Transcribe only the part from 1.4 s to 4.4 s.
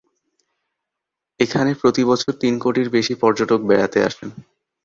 এখানে প্রতিবছর তিন কোটির বেশি পর্যটক বেড়াতে আসেন।